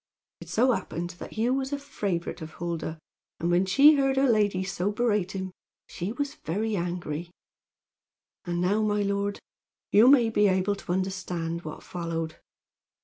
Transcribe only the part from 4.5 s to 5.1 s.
so